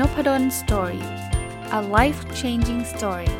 [0.00, 1.04] Nopadol's Story
[1.78, 3.32] a life changing story ส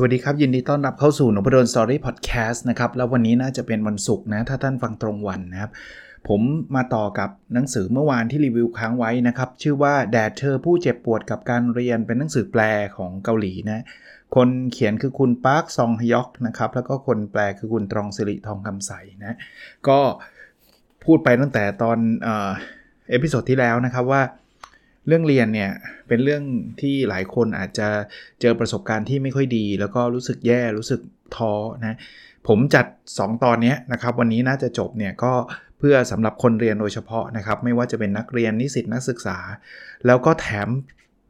[0.00, 5.70] วัสดีครับ ยินดีต้อนรับเข้าสู่นพดล Story Podcast นะครับ แล้ววันนี้น่าจะเป็นวันศุกร์นะ ถ้าท่านฟังตรงวันนะครับ
[6.28, 6.40] ผม
[6.76, 12.62] มาต่อกับหนังสือเมื่อวานที่รีวิวค้างไว้นะครับ ชื่อว่าแด่เธอผู้เจ็บปวดกับการเรียนเป็นหนังสือแปล
[12.96, 13.84] ของเกาหลีนะ
[14.36, 18.92] คนเขียนคือคุณปาร์คซองฮยอกนะครับ แล้วก็คนแปลคือคุณตรองสิริทองคำใส
[19.24, 19.36] นะ
[19.88, 19.98] ก็
[21.04, 21.98] พูดไปตั้งแต่ตอน
[23.10, 24.22] episode ที่แล้วนะครับว่า
[25.06, 25.70] เรื่องเรียนเนี่ย
[26.08, 26.42] เป็นเรื่อง
[26.80, 27.88] ที่หลายคนอาจจะ
[28.40, 31.00] เจอประสบการณ์ที่ไม่ค่อยดี แล้วก็รู้สึกแย่รู้สึก
[31.36, 31.96] ท้อนะ
[32.48, 35.32] ผมจัด 2 ตอนนี้นะครับ วันนี้น่าจะจบเนี่ยก็
[35.78, 39.38] เพื่อสำหรับคนเรียนโดยเฉพาะนะครับ ไม่ว่าจะเป็นนักเรียนนิสิตนักศึกษา
[40.06, 40.68] แล้วก็แถม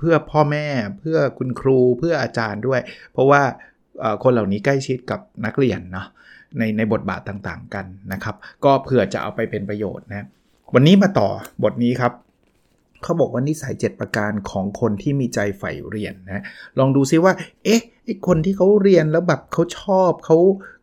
[0.00, 0.66] เพื่อพ่อแม่
[0.98, 2.80] เพื่อคุณครูเพื่ออาจารย์ด้วย
[3.12, 3.42] เพราะว่า
[4.22, 6.06] คนเหล่านี้ใกล้ชิดกับนักเรียนเนาะ
[6.58, 10.26] ในในบทบาทต่างๆกันนะครับ ก็เผื่อจะเอาไปเป็นประโยชน์นะ
[10.74, 11.28] วันนี้มาต่อ
[11.62, 12.12] บทนี้ครับ
[13.02, 16.44] เขาบอกว่านิสัย 7 ประการของคนที่มีใจใฝ่เรียนนะ
[16.78, 17.32] ลองดูซิว่า
[17.64, 20.36] เอ๊ะไอคนที่เขาเรียนแล้วแบบเขาชอบเขา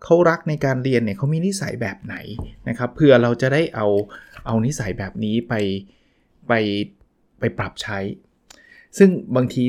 [0.03, 2.15] เขารักในการเรียนเนี่ยเขามีนิสัยแบบไหน
[2.67, 3.87] นะครับเพื่อเราจะได้เอา
[4.45, 5.53] เอานิสัยแบบนี้ไป
[6.47, 6.53] ไป
[7.39, 7.99] ไปปรับใช้
[8.97, 9.63] ซึ่งบางที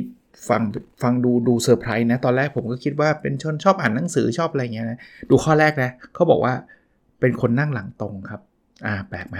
[0.48, 0.62] ฟัง
[1.02, 4.98] ฟังดูดูเซอร์ไพรส์นะ ตอนแรกผมก็คิดว่าเป็นชนชอบอ่านหนังสือชอบอะไรเงี้ยนะ
[5.30, 6.54] ดูข้อแรกนะเขาบอกว่า
[7.20, 8.40] เป็นคนนั่งหลังตรงครับ
[8.86, 9.38] อ่าแปลกไหม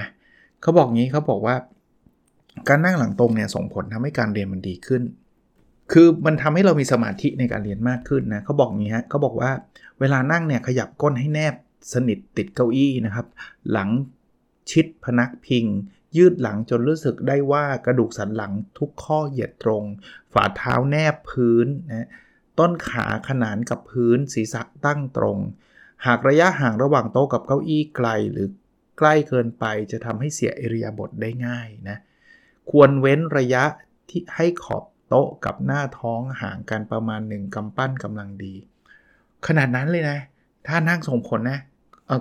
[0.62, 1.56] เขาบอกงี้เขาบอกว่า
[2.68, 5.02] การนั่งหลังตรงเนี่ยส่งผลทำให้การเรียนมันดีขึ้น
[5.92, 9.50] คือมันทำให้เรามีสมาธิในการเรียนมากขึ้นนะเขาบอกงี้ฮะเขาบอกว่า
[10.00, 11.54] เวลานั่งเนี่ยขยับก้นให้แนบ
[11.92, 13.26] สนิทติดเก้าอี้นะครับ
[13.72, 13.88] หลัง
[14.70, 15.64] ชิดพนักพิง
[16.16, 19.84] ยืดหลังจนรู้สึกได้ว่ากระดูกสันหลังทุกข้อเหยียดตรง
[20.32, 22.08] ฝ่าเท้าแนบพื้นนะ
[22.58, 25.38] ต้นขาขนานกับพื้นศีรษะตั้งตรง
[26.06, 28.48] หากระยะห่างระหว่างโต๊ะกับเก้าอี้ไกลหรือ
[28.98, 31.96] ใกล้เกินไปจะทำให้เสียเอริยาบทได้ง่ายนะ
[32.70, 33.64] ควรเว้นระยะ
[34.08, 38.54] ที่ให้ขอบโต๊ะกับหน้าท้องห่างกันประมาณ1กำปั้นกำลังดี
[39.46, 40.18] ขนาดนั้นเลยนะ
[40.66, 41.60] ถ้านั่งส่งผลนะ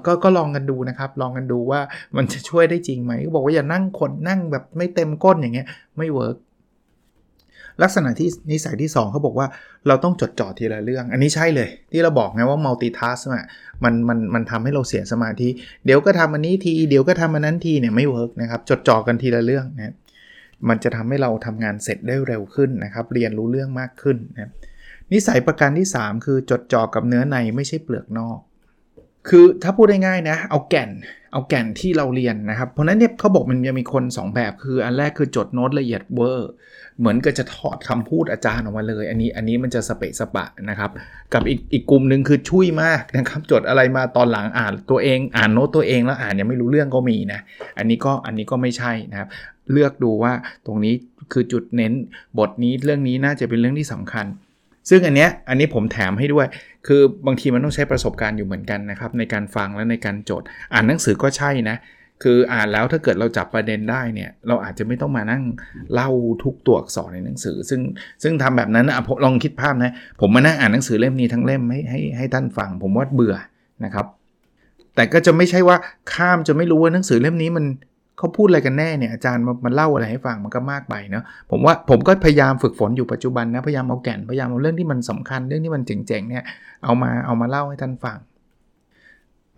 [0.05, 1.79] ก็ก็ลองกันดูนะครับ ลองกันดูว่า
[2.17, 5.67] มันจะช่วยได้จริงไหมก็บอกว่าอย่านั่งคนนั่งแบบไม่เต็มก้นอย่างเงี้ย
[5.97, 6.37] ไม่ work
[7.83, 9.47] ลักษณะที่นิสัยที่ 2เขาบอกว่า
[9.87, 13.45] เราต้องจดจ่อทีละเรื่อง อันนี้ใช่เลย ที่เราบอกไงว่า multitask อะ
[13.83, 15.49] มันมันมันทำให้เราเสียสมาธิ
[15.85, 19.93] เดี๋ยวก็ทำอันนี้ที เดี๋ยวก็ทำอันนั้นทีเนี่ยไม่ work นะครับ จดจ่อกันทีละเรื่องนะ
[20.69, 24.51] มันจะทำให้เราทำงานเสร็จได้เร็วขึ้นนะครับ เรียนรู้เรื่องมากขึ้นนะ
[25.13, 28.39] นิสัยประการที่ 3 คือจดจ่อกับเนื้อในไม่ใช่เปลือกนอก
[29.29, 30.89] คือถ้าพูดได้ง่ายนะ เอาแก่น
[31.33, 36.51] เอาแก่นที่เราเรียนนะครับ เพราะนั้นเนี่ยเขาบอกมันจะมีคน 2 แบบคืออันแรกคือจดโน้ตละเอียดเวอร์
[36.99, 40.91] เหมือนก็จะถอดคำพูดอาจารย์ออกมาเลย อันนี้อันนี้มันจะสเปะสปะนะครับ
[41.33, 47.39] กับอีกอีกกลุ่มหนึ่งคือช่วยมากนะครับจดอะไรมาตอนหลังอ่านตัวเองอ่านโน้ตตัวเองแล้วอ่านยังไม่รู้เรื่องก็มีนะ
[47.77, 49.27] อันนี้ก็อันนี้ก็ไม่ใช่นะครับ
[49.71, 50.33] เลือกดูว่า
[50.65, 50.93] ตรงนี้
[51.33, 51.93] คือจุดเน้น
[52.37, 54.25] บทนี้เรื่องนี้น่าจะเป็นเรื่องที่สำคัญ
[54.89, 56.47] ซึ่งอันเนี้ยอันนี้ผมแถมให้ด้วย
[56.87, 60.41] คือบางทีมันต้องใช้ประสบการณ์อยู่เหมือนกันนะครับ ในการฟังและในการจด
[60.73, 61.77] อ่านหนังสือก็ใช่นะ
[62.23, 65.43] คืออ่านแล้วถ้าเกิดเราจับประเด็นได้เนี่ยเราอาจจะไม่ต้องมานั่ง
[65.93, 66.09] เล่า
[66.43, 67.81] ทุกตัวอักษรในหนังสือ ซึ่ง
[68.23, 68.95] ซึ่งทำแบบนั้นนะ
[69.25, 73.35] ลองคิดภาพนะผมมานั่งอ่านหนังสือเล่มนี้ทั้งเล่มให้ให้ให้ท่านฟัง ผมว่าเบื่อ
[73.85, 74.05] นะครับ
[74.95, 75.77] แต่ก็จะไม่ใช่ว่า
[76.13, 77.65] ข้ามจะไม่รู้ว่าหนังสือเล่มนี้มัน
[78.17, 86.43] เขาพูดอะไรกันแน่เนี่ยอาจารย์มันเล่าอะไรให้ฟังมันก็มากไปเนาะผมว่าผมก็พยายามฝึกฝนอยู่ปัจจุบันนะพยายามเอาแก่นพยายามเอาเรื่องที่มันสำคัญเรื่องที่มันเจ๋งๆเนี่ย
[86.83, 88.17] เอามาเอามาเล่าให้ท่านฟัง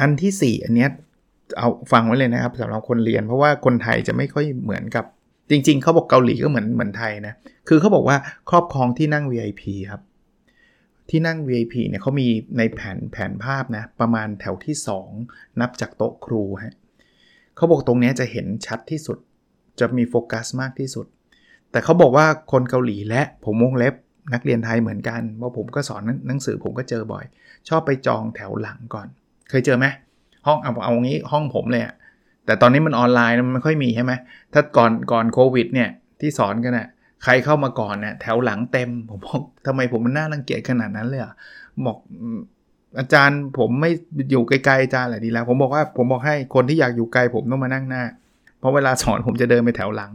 [0.01, 0.89] อันที่ 4 อันเนี้ย
[1.57, 5.05] เอาฟังไว้เลยนะครับสำหรับคนเรียน เพราะว่าคนไทยจะไม่ค่อยเหมือนกับ
[5.49, 7.33] จริง ๆเขาบอกเกาหลีก็เหมือนเหมือนไทยนะ
[7.67, 8.17] คือเขาบอกว่า
[8.49, 10.01] ครอบครองที่นั่ง VIP ครับ
[11.09, 12.27] ที่นั่ง VIP เนี่ยเขามี
[12.57, 14.75] ในแผนแผนภาพนะประมาณแถวที่
[15.17, 16.75] 2 นับจากโต๊ะครูฮะ
[17.59, 19.17] เขาบอกตรงนี้จะเห็นชัดที่สุด
[19.79, 21.05] จะมีโฟกัสมากที่สุด
[21.71, 23.93] แต่เขาบอกว่าคนเกาหลีและผมวงเล็บ
[24.33, 27.25] นักเรียนไทยเหมือนกันเพราะผมก็สอนหนังสือผมก็เจอบ่อย
[27.69, 29.07] ชอบไปจองแถวหลังก่อน
[29.49, 29.85] เคยเจอไหม
[30.47, 31.93] ห้องเอาเอางี้ห้องผมเลยอะ
[32.45, 34.13] แต่ตอนนี้มันออนไลน์มันไม่ค่อยมีใช่ไหม
[34.53, 35.89] ถ้าก่อนก่อนโควิดเนี่ย
[36.21, 36.87] ที่สอนกันนะ่ะ
[37.23, 41.33] ใครเข้ามาก่อนเนี่ยแถวหลังเต็ม ผมบอกทำไมผมมันน่ารังเกียจขนาดนั้นเลยอะ
[41.85, 41.97] บอก
[42.99, 43.91] อาจารย์ผมไม่
[44.31, 48.03] อยู่ไกลๆอาจารย์แหละดีแล้ว ผมบอกว่าผมบอกให้คนที่อยากอยู่ไกลผมต้องมานั่งหน้า
[48.59, 50.11] เพราะเวลาสอนผมจะเดินไปแถวหลัง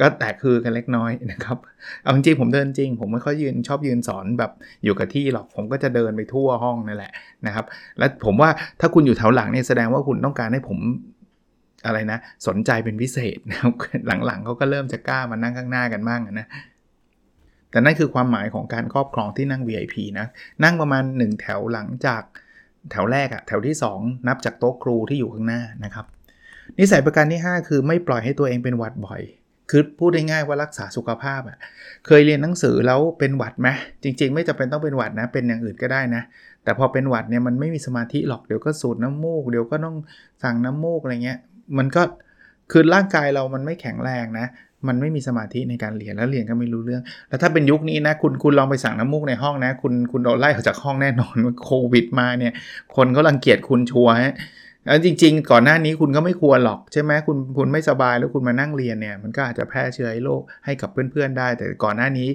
[0.00, 1.58] ก็แตกคือกันเล็กน้อยนะครับ
[2.02, 4.50] เอาจริงผมเดินจริง ผมไม่ค่อยยืนชอบยืนสอนแบบ
[4.84, 7.12] อยู่กับที่หรอก ผมก็จะเดินไปทั่วห้องนั่นแหละ
[7.46, 7.64] นะครับ
[7.98, 8.50] และผมว่า
[8.80, 10.78] ถ้าคุณอยู่แถวหลังเนี่ยแสดงว่าคุณต้องการให้ผม
[11.86, 13.72] อะไรนะ สนใจเป็นพิเศษนะครับ
[14.26, 16.46] หลังๆเขาก็เริ่มจะกล้ามานั่งข้างหน้ากันบ้างนะ
[17.70, 20.26] แต่นั่นคือความหมายของการครอบครองที่นั่ง VIP นะ
[20.64, 22.22] นั่งประมาณ 1 แถวหลังจาก
[22.90, 26.06] แถวแรกอะแถวที่ 2 นับจากโต๊ะครูที่อยู่ข้างหน้านะครับ
[26.78, 29.22] นิสัยประการที่ 5 คือไม่ปล่อยให้ตัวเองเป็นหวัดบ่อย
[29.70, 31.58] คือพูดได้ง่ายว่ารักษาสุขภาพอะ
[32.06, 33.68] เคยเรียนหนังสือแล้วเป็นหวัดไหม
[34.02, 36.22] จริง ๆ ไม่จำเป็นต้องเป็นหวัดนะ เป็นอย่างอื่นก็ได้นะ
[36.64, 39.96] แต่พอเป็นหวัดเนี่ยมันไม่มีสมาธิหรอก เดี๋ยวก็สูดน้ำมูก เดี๋ยวก็ต้อง
[40.42, 41.38] สั่งน้ำมูกอะไรเงี้ย
[41.78, 42.02] มันก็
[42.72, 44.46] คือร่างกายเรามันไม่แข็งแรงนะ
[44.88, 52.52] มันไม่มีสมาธิในการเรียนแล้วเรียนก็ไม่รู้เรื่อง แล้วถ้าเป็นยุคนี้นะคุณคุณลองไปสั่งน้ำมูกในห้องนะ คุณคุณโดนไล่ออกจากห้องแน่นอนโควิดมาเนี่ย
[52.96, 54.34] คนก็รังเกียจคุณชัวร์ฮะ
[54.86, 62.28] แล้วจริง ๆ ก่อนหน้านี้คุณก็ไม่ควรหรอกใช่ไหมคุณคุณไม่สบายแล้วคุณมานั่งเรียนเนี่ยมันก็อาจจะแพร่เชื้อให้โรคให้กับเพื่อนๆได้ แต่ก่อนหน้านี้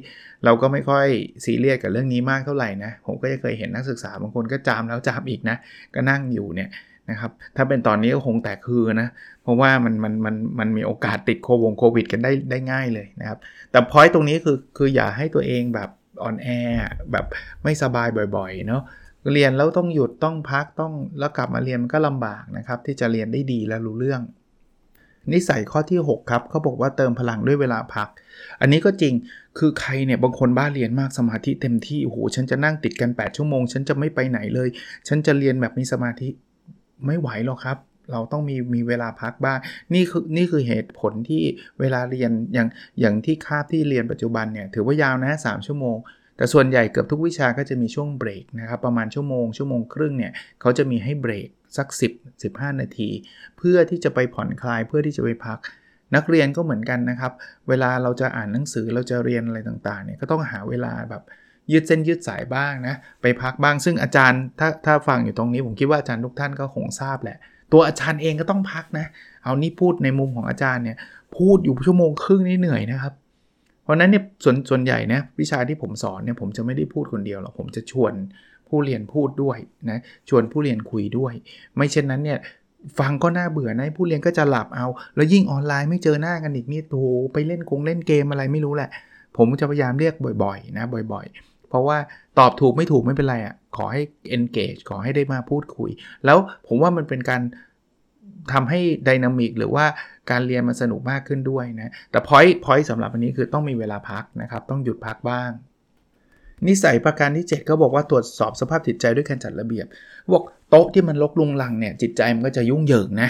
[0.45, 1.07] เราก็ไม่ค่อย
[1.45, 5.57] ซีเรียสกับเรื่องนี้มากเท่าไหร่นะผมก็จะเคยเห็นนักศึกษาบางคนก็จามแล้วจามอีกนะ
[5.95, 6.69] ก็นั่งอยู่เนี่ย
[7.09, 9.09] นะครับ ถ้าเป็นตอนนี้ก็คงแตกคือนะ
[9.43, 13.39] เพราะว่ามันมันมันมันมีโอกาสติดโควงโควิดกันได้ได้ง่ายเลยนะครับ
[13.71, 15.89] แต่พอยต์ตรงนี้คือคืออย่าให้ตัวเองแบบ
[16.23, 16.47] อ่อนแอ
[17.11, 17.25] แบบ
[17.63, 18.07] ไม่สบาย
[18.37, 18.83] บ่อยๆเนาะ
[19.33, 24.21] เรียนแล้วต้องหยุดต้องพักต้องแล้วกลับมาเรียนมันก็ลำบากนะครับ ที่จะเรียนได้ดีและรู้เรื่อง
[25.33, 28.07] นิสัยข้อที่ 6 ครับเขาบอกว่าเติมพลังด้วยเวลาพัก
[28.61, 29.13] อันนี้ก็จริง
[29.57, 34.69] คือใครเนี่ยบางคนบ้าเรียนมากสมาธิเต็มที่โอ้โหฉันจะนั่งติดกัน 8 ชั่วโมง ฉันจะไม่ไปไหนเลย
[35.07, 36.29] ฉันจะเรียนแบบมีสมาธิ
[37.05, 37.77] ไม่ไหวหรอกครับ
[38.11, 39.59] เราต้องมีมีเวลาพักบ้าง
[39.93, 41.43] นี่คือนี่คือเหตุผลที่
[41.79, 42.67] เวลาเรียนอย่าง
[42.99, 45.97] อย่างที่คาบที่เรียนปัจจุบันเนี่ยถือว่ายาวนะสชั่วโมง
[46.37, 50.31] แต่ส่วนใหญ่เกือบทุกวิชาก็จะมีช่วงเบรกนะครับประมาณชั่วโมงชั่วโมงครึ่งเนี่ย
[50.61, 51.87] เขาจะมีให้เบรกสัก
[52.17, 53.09] 10 15 นาที
[53.57, 55.59] เพื่อที่จะไปผ่อนคลายเพื่อที่จะไปพัก
[56.15, 57.31] นักเรียนก็เหมือนกันนะครับ
[57.69, 61.23] เวลาเราจะอ่านหนังสือเราจะเรียนอะไรต่างๆเนี่ยก็ต้องหาเวลาแบบ
[61.71, 67.37] ยืดเส้นยืดสายบ้างนะไปพักบ้างซึ่งอาจารย์ถ้าถ้าฟังอยู่ตรงนี้ผมคิดว่าอาจารย์ทุกท่านก็คงทราบแหละ
[67.71, 69.05] ตัวอาจารย์เองก็ต้องพักนะ
[69.43, 70.97] เอานี่พูดในมุมของอาจารย์เนี่ย
[71.37, 73.13] พูดอยู่ชั่วโมงครึ่งนี่เหนื่อยนะครับ
[73.83, 78.13] เพราะนั้นเนี่ยส่วนส่วนใหญ่นะวิชาที่ผมสอนเนี่ยผมจะไม่ได้พูดคนเดียวหรอกผมจะชวน
[78.67, 79.57] ผู้เรียนพูดด้วย
[79.89, 81.33] นะชวนผู้เรียนคุยด้วย
[81.75, 82.39] ไม่เช่นนั้นเนี่ย
[82.99, 86.95] ฟังก็น่าเบื่อนะผู้เรียนก็จะหลับเอา แล้วยิ่งออนไลน์ไม่เจอหน้ากันอีกนี่โต
[87.33, 88.89] ไปเล่นกงเล่นเกมอะไรไม่รู้แหละ
[89.37, 90.13] ผมจะพยายามเรียก
[90.43, 91.97] บ่อยๆ นะบ่อยๆ เพราะว่า
[92.39, 94.01] ตอบถูกไม่ถูกไม่เป็นไรอะ่ะขอให้
[94.37, 95.89] engage ขอให้ได้มาพูดคุย
[96.25, 97.41] แล้วผมว่ามันเป็นการ
[98.53, 99.85] ทำให้ดินามิกหรือว่า
[100.31, 105.51] การเรียนมันสนุกมากขึ้นด้วยนะแต่ point point สำหรับอันนี้คือต้องมีเวลาพักนะครับ ต้องหยุดพักบ้าง
[106.67, 109.85] นิสัยประการที่ 7 ก็บอกว่าตรวจสอบสภาพจิตใจด้วยการจัดระเบียบ
[110.33, 113.29] บอกโต๊ะที่มันลกลุงลังเนี่ยจิตใจมันก็จะยุ่งเหยิงนะ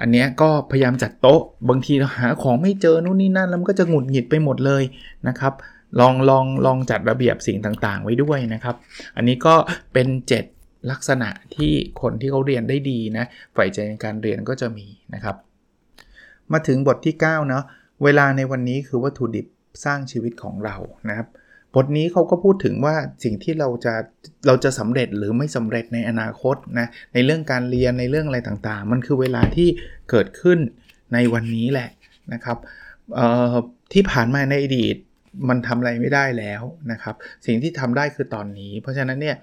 [0.00, 4.82] อันนี้ก็พยายามจัดโต๊ะ บางทีเราหาของไม่เจอนู่นนี่นั่นแล้วมันก็จะหงุดหงิดไปหมดเลย
[5.28, 5.52] นะครับ
[6.00, 8.76] ลองลองลองจัดระเบียบสิ่งต่างๆ ไว้ด้วยนะครับ
[9.16, 9.54] อันนี้ก็
[9.92, 10.08] เป็น
[10.50, 11.72] 7 ลักษณะที่
[12.02, 13.24] คนที่เขาเรียนได้ดีนะ
[13.54, 15.36] ใฝ่ใจในการเรียนก็จะมีนะครับ
[16.52, 17.64] มาถึงบทที่9เนาะ
[18.04, 19.46] เวลาในวันนี้คือวัตถุดิบ
[19.84, 20.76] สร้างชีวิตของเรา
[21.08, 21.28] นะครับ
[21.74, 22.94] บทนี้เขาก็พูดถึงว่า
[23.24, 23.94] สิ่งที่เราจะ
[24.46, 29.68] เราจะสำเร็จหรือไม่สำเร็จในอนาคตนะในเรื่องการเรียนในเรื่องอะไรต่างๆ มันคือเวลาที่
[30.10, 30.58] เกิดขึ้น
[31.14, 31.90] ในวันนี้แหละ
[32.32, 32.58] นะครับ
[33.92, 34.96] ที่ผ่านมาในอดีต
[35.48, 36.62] มันทำอะไรไม่ได้แล้ว
[36.92, 37.14] นะครับ
[37.46, 39.36] สิ่งที่ทำได้คือตอนนี้ เพราะฉะนั้นเนี่ย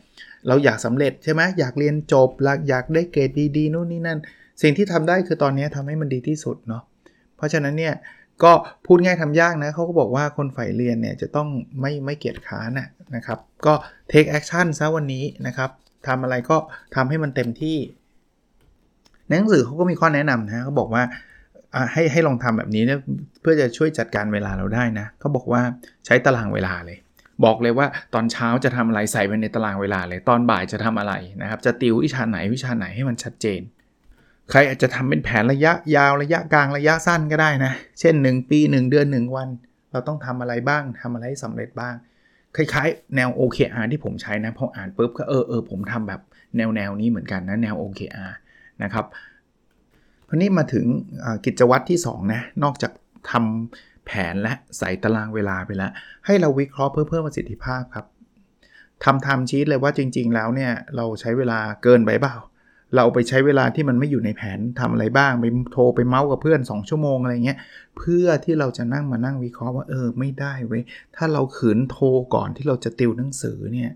[0.48, 2.30] เราอยากสำเร็จใช่ไหมอยากเรียนจบ
[2.70, 4.20] อยากได้เกรดดีๆนู่นนี่นั่น
[4.62, 6.84] สิ่งที่ทำได้คือตอนนี้ทำให้มันดีที่สุดเนาะ
[7.38, 7.94] เพราะฉะนั้นเนี่ย
[8.44, 8.52] ก็
[8.86, 11.48] พูดง่ายทำยากนะเขาก็บอกว่าคนฝ่ายเรียนเนี่ยจะต้อง
[11.80, 12.72] ไม่ไม่เกียจค้าน
[13.16, 13.74] นะครับ ก็
[14.12, 15.70] take action ซะวันนี้นะครับ
[16.08, 16.58] ทำอะไรก็
[16.96, 17.78] ทำให้มันเต็มที่
[19.28, 21.04] ในหนังสือเขาก็มีข้อแนะนำนะเขาบอกว่า
[21.94, 23.00] ให้ให้ลองทำแบบนี้เนี่ย
[23.42, 25.62] เพื่อจะช่วยจัดการเวลาเราได้นะเขาบอกว่า
[26.06, 26.98] ใช้ตารางเวลาเลย
[27.46, 33.62] บอกเลยว่าตอนเช้าจะทำอะไรใส่ไปในตารางเวลาเลย ตอนบ่ายจะทำอะไรนะครับ จะติววิชาไหนวิชาไหนให้มันชัดเจน
[34.50, 39.50] ใครอาจจะทำเป็นแผนระยะยาวระยะกลางระยะสั้นก็ได้นะ เช่น 1 ปี 1 เดือน 1 วัน
[39.92, 41.96] เราต้องทำอะไรบ้างทำอะไรให้สำเร็จบ้าง
[42.56, 46.22] คล้ายๆ แนว OKR ที่ผมใช้นะพออ่านปุ๊บก็เออเออผมทำแบบ
[46.58, 48.32] แนวแนวนี้เหมือนกันนะแนว OKR
[48.84, 49.06] นะครับ
[50.36, 50.86] วนี้มาถึง
[51.46, 52.92] กิจวัตรที่2นะนอกจาก
[53.32, 55.92] ทำแผนและใส่ตารางเวลาไปแล้ว
[56.26, 58.06] ให้เราวิเคราะห์เพื่อเพิ่มประสิทธิภาพครับ
[59.04, 62.36] ทำไทม์ชีตเลยว่าจริง ๆ แล้วเนี่ยเราใช้เวลาเกินไปเปล่า
[62.96, 67.58] เราไปใช้เวลาที่มันไม่อยู่ในแผนทำอะไรบ้างไปโทรไปเมาส์กับเพื่อน 2 ชั่วโมงอะไรเงี้ย
[67.98, 70.84] เพื่อที่เราจะนั่งมานั่งวิเคราะห์ว่าเออไม่ได้เว้ย
[71.16, 73.92] ถ้าเราขืนโทรก่อนที่เราจะติวหนังสือเนี่ย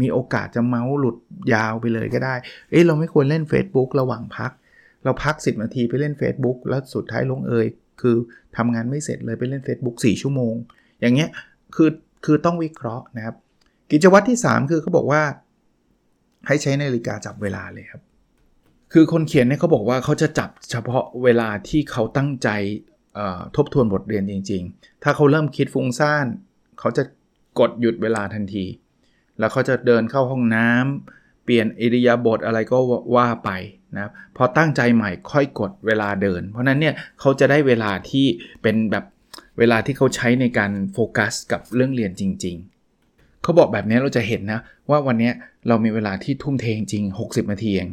[0.00, 1.16] มีโอกาสจะเมาส์หลุด
[1.54, 2.34] ยาวไปเลยก็ได้
[2.70, 4.50] เอ้เราไม่ควรเล่น Facebook ระหว่างพัก
[5.04, 7.66] เราพัก 10 นาทีไปเล่น Facebook แล้วสุดท้ายลงเอย
[8.00, 8.16] คือ
[8.56, 10.54] ทำงานไม่เสร็จเลยไปเล่น Facebook 4 ชั่วโมง
[11.00, 11.30] อย่างเงี้ย
[11.76, 11.90] คือ
[12.24, 13.36] คือต้องวิเคราะห์นะครับ
[13.90, 15.22] กิจวัตรที่ 3 คือเขาบอกว่า
[16.46, 18.02] ให้ใช้นาฬิกาจับเวลาเลยครับ
[18.92, 22.48] คือคนเขียนเนี่ยเขาบอกว่าเขาจะจับเฉพาะเวลาที่เขาตั้งใจ
[23.56, 26.26] ทบทวนบทเรียนจริง ๆ ถ้าเขาเริ่มคิดฟุ้งซ่าน
[26.80, 27.02] เขาจะ
[27.58, 28.64] กดหยุดเวลาทันที
[29.38, 32.78] แล้วเขาจะเดินเข้าห้องน้ำเปลี่ยนอิริยาบถอะไรก็
[33.16, 33.50] ว่าไป
[33.98, 38.26] นะพอตั้งใจใหม่ค่อยกดเวลาเดิน เพราะนั้นเนี่ยเขาจะได้เวลาที่
[38.62, 39.04] เป็นแบบ
[39.58, 42.56] เวลาที่เขาใช้ในการโฟกัสกับเรื่องเรียนจริง
[42.98, 45.30] ๆ เขาบอกแบบนี้เราจะเห็นนะ ว่าวันนี้
[45.68, 47.90] เรามีเวลาที่ทุ่มเทจริง 60 นาทีเอง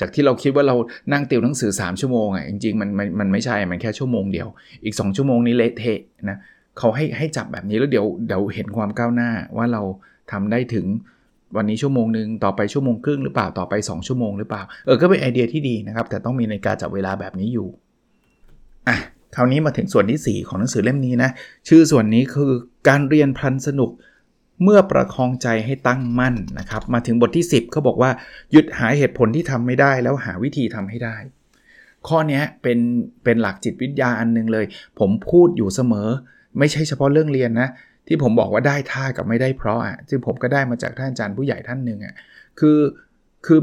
[0.00, 0.76] จากที่เราคิดว่าเรา
[1.12, 4.48] นั่งติวหนังสือ 3 ชั่วโมงอะจริงๆมันมันมันไม่ใช่ มันแค่ชั่วโมงเดียว
[4.84, 6.38] อีก 2 ชั่วโมงนี้เละเทะนะ
[6.78, 9.82] เขาให้ให้จับแบบนี้แล้วเดี๋ยวเดี๋ยวเห็นความก้าวหน้าว่าเรา
[10.32, 10.86] ทำได้ถึง
[11.56, 17.68] วันนี้ชั่วโมงหนึ่งต่อไปชั่วโมงครึ่งหรือเปล่าต่อไป 2 ชั่วโมงหรือเปล่าเออก็เป็นไอเดียที่ดีนะครับ แต่ต้องมีในการจับเวลาแบบนี้อยู่
[18.88, 18.96] อะ
[19.36, 21.30] คราวนี้มาถึงส่วนที่ 4 ของหนังสือเล่มนี้นะ
[21.68, 22.52] ชื่อส่วนนี้คือ
[22.88, 23.90] การเรียนพลันสนุก
[24.62, 28.10] เมื่อประคองใจให้ตั้งมั่นนะครับ มาถึงบทที่ 10เขาบอกว่า
[28.52, 31.16] หยุดหาเหตุผลที่ทำไม่ได้ แล้วหาวิธีทำให้ได้
[32.08, 32.78] ข้อนี้เป็น
[33.24, 34.64] เป็นหลักจิตวิทยาอันนึงเลย
[34.98, 36.08] ผมพูดอยู่เสมอ
[36.58, 37.68] ไม่ใช่เฉพาะเรื่องเรียนนะ
[38.08, 42.14] ที่ผมบอกว่าได้ท่ากับไม่ได้เพราะอะซึ่งผมก็ได้มาจากท่านอาจารย์ผู้ใหญ่ท่านหนึ่งอะ
[42.60, 42.78] คือ
[43.46, 43.60] คือ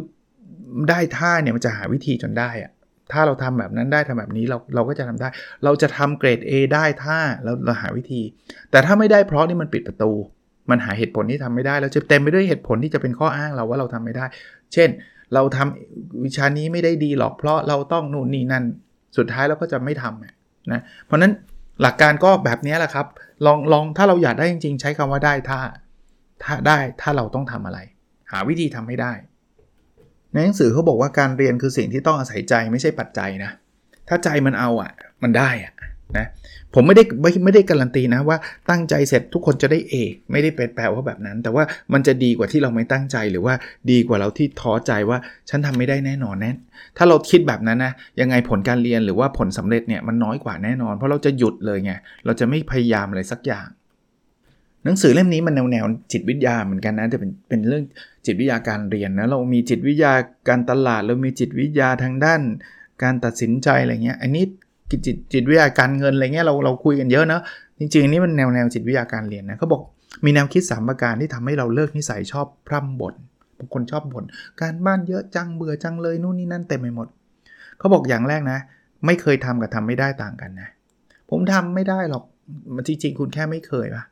[0.90, 2.72] ได้ท่าเนี่ยมันจะหาวิธีจนได้อะ
[3.12, 5.28] ถ้าเราทำแบบนั้นได้ทำแบบนี้เราเราก็จะทำได้
[5.64, 8.22] เราจะทำเกรด A ได้ท่าแล้วเราหาวิธี
[8.72, 10.12] แต่ถ้าไม่ได้เพราะนี่มันปิดประตู
[10.70, 14.26] มันหาเหตุผลที่ทำไม่ได้แล้วจะเต็มไปด้วยเหตุผลที่จะเป็นข้ออ้างเราว่าเราทำไม่ได้
[14.74, 14.90] เช่น
[15.34, 18.64] เราทำวิชานี้ไม่ได้ดีหรอกเพราะเราต้องนู่นนี่นั่น
[19.18, 21.32] สุดท้ายเราก็จะไม่ทำนะเพราะนั้น
[21.82, 23.08] หลักการก็แบบนี้แหละครับ
[23.46, 25.60] ลองลองถ้าเราอยากได้จริง ๆ ใช้คำว่าได้ถ้า
[26.44, 27.80] ถ้าได้ถ้าเราต้องทำอะไร
[28.32, 29.14] หาวิธีทำให้ได้
[30.32, 33.52] ในหนังสือเขาบอกว่าการเรียนคือสิ่งที่ต้องอาศัยใจไม่ใช่ปัจจัยนะ
[34.08, 34.92] ถ้าใจมันเอาอะ
[35.24, 35.74] มันได้อะ
[36.18, 36.28] นะ
[36.76, 38.38] ผมไม่ได้ไม่ไม่ได้การันตีนะว่า
[38.70, 41.64] ตั้งใจเสร็จทุกคนจะได้เอกไม่ได้เป็นแปลว่าแบบนั้น แต่ว่า
[41.94, 43.54] มันจะดีกว่าที่เราไม่ตั้งใจหรือว่า
[43.92, 45.18] ดีกว่าเราที่ท้อใจว่า
[45.50, 46.52] ฉันทำไม่ได้แน่นอนแน่
[46.98, 51.92] ถ้าเราคิดแบบนั้นนะยังไงผลการเรียนหรือว่าผลสำเร็จเนี่ยมันน้อยกว่าแน่นอน เพราะเราจะหยุดเลยไง
[52.26, 53.68] เราจะไม่พยายามอะไรสักอย่าง
[54.84, 57.84] หนังสือเล่มนี้มันแนวแนวจิตวิทยาเหมือนกันนะจะเป็นเป็นเรื่อง
[58.26, 60.14] จิตวิทยาการเรียนนะเรามีจิตวิทยา
[60.50, 62.42] การตลาดเรามีจิตวิทยาทางด้าน
[63.04, 64.44] การตัดสินใจอะไรเงี้ย อันนี้
[64.90, 65.00] จิต
[65.34, 67.42] จิตวิทยาการเงินอะไรเงี้ยเราเราคุยกันเยอะเนาะ
[67.80, 69.82] จริงๆนี่มันแนวแนวจิตวิทยาการเรียนนะเขาบอก
[70.26, 73.16] มีแนวคิด 3 ประการที่ทำให้เราเลิกนิสัยชอบพร่ำบ่น
[73.58, 74.24] บางคนชอบบ่น
[74.62, 77.08] การบ้านเยอะจังเบื่อจังเลยนู่นนี่นั่นเต็มไปหมด
[77.80, 78.60] เขาบอกอย่างแรกนะ
[79.06, 80.70] ไม่เคยทำกับทำไม่ได้ต่างกันนะ
[81.30, 82.24] ผมทำไม่ได้หรอก
[82.76, 84.04] มันจริงๆ คุณแค่ไม่เคยปะ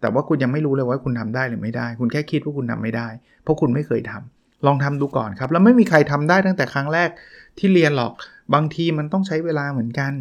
[0.00, 3.08] แต่ว่าคุณยังไม่รู้เลยว่าคุณทำได้หรือไม่ได้ คุณแค่คิดว่าคุณทำไม่ได้
[3.42, 7.08] เพราะคุณไม่เคยทำลองทำดูก่อนครับ แล้วไม่มีใครทำได้ตั้งแต่ครั้งแรก
[7.58, 8.12] ที่เรียนหรอก
[8.54, 10.12] บางทีมันต้องใช้เวลาเหมือนกัน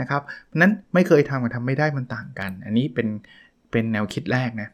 [0.00, 0.22] นะครับ
[0.60, 3.08] นั้นไม่เคยทำกับทำไม่ได้มันต่างกัน อันนี้เป็น
[3.70, 4.68] เป็นแนวคิดแรกนะ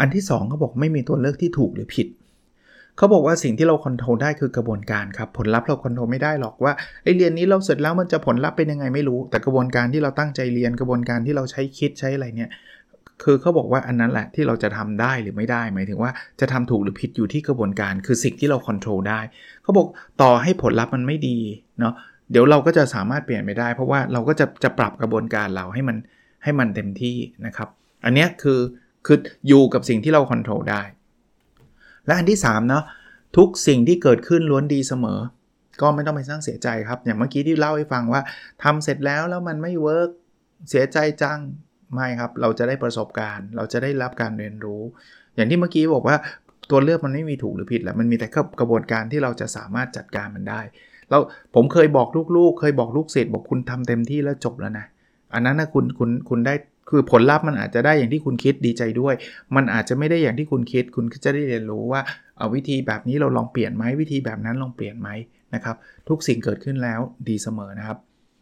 [0.00, 2.08] อันที่2เขาบอกไม่มีตัวเลือกที่ถูกหรือผิด
[2.96, 6.72] เขาบอกว่าสิ่งที่เรา control ได้คือกระบวนการครับผลลัพธ์เรา control ไม่ได้หรอกว่า
[7.02, 12.50] ไอเรียนนี้เราเสร็จแล้วมันจะผลลัพธ์เป็นยังไงไม่รู้ แต่กระบวนการที่เราตั้งใจเรียนกระบวนการที่เราใช้คิดใช้อะไรเนี่ย
[13.22, 16.10] คือเขาบอกว่าอันนั้นแหละที่เราจะทำได้หรือไม่ได้ หมายถึงว่า
[16.40, 19.20] จะทำถูกหรือผิดอยู่ที่กระบวนการคือสิ่งที่เรา control ได้
[19.62, 19.86] เขาบอก
[20.22, 21.38] ต่อให้ผลลัพธ์มันไม่ดี
[21.80, 21.94] เนาะ
[22.30, 25.96] เดี๋ยวเราก็จะสามารถเปลี่ยนไปได้ เพราะว่าเราก็จะจะปรับกระบวนการเราให้มัน
[26.42, 27.68] ให้มันเต็มที่นะครับ
[28.04, 28.60] อันนี้คือ
[29.06, 30.82] คืออยู่กับสิ่งที่เราควบคุมได้
[32.06, 32.84] และอันที่3เนาะ
[33.36, 35.18] ทุกสิ่งที่เกิดขึ้นล้วนดีเสมอ
[35.80, 38.22] ก็ไม่ต้องไปเศร้าเสียใจครับ อย่างเมื่อกี้ที่เล่าให้ฟังว่า
[38.62, 40.10] ทำเสร็จแล้วแล้วมันไม่ work
[40.70, 41.38] เสียใจจัง
[41.94, 44.82] ไม่ครับ เราจะได้ประสบการณ์ เราจะได้รับการเรียนรู้
[45.34, 46.16] อย่างที่เมื่อกี้บอกว่า
[46.70, 48.28] ตัวเลือกมันไม่มีถูกหรือผิดแหละมันมีแต่
[48.60, 50.60] กระบวนการที่เราจะสามารถจัดการมันได้
[51.10, 51.22] แล้ว
[51.54, 54.86] ผมเคยบอกลูกๆ เคยบอกลูกศิษย์บอกคุณทำเต็มที่แล้วจบแล้วนะ
[55.34, 56.54] อันนั้นนะคุณคุณคุณได้
[56.90, 59.14] คือผลลัพธ์มันอาจจะได้อย่างที่คุณคิดดีใจด้วย
[59.56, 62.00] มันอาจจะไม่ได้อย่างที่คุณคิด คุณก็จะได้เรียนรู้ว่า
[62.38, 65.08] เอาวิธีแบบนี้เราลองเปลี่ยนไหมวิธีแบบนั้นลองเปลี่ยนไหม
[65.54, 65.76] นะครับ
[66.08, 67.98] ทุกสิ่งเกิดขึ้นแล้วดีเสมอนะครับ